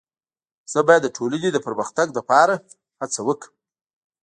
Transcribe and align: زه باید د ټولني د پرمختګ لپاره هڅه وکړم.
زه 0.71 0.79
باید 0.87 1.01
د 1.03 1.07
ټولني 1.17 1.49
د 1.53 1.57
پرمختګ 1.65 2.07
لپاره 2.17 2.53
هڅه 3.01 3.19
وکړم. 3.27 3.53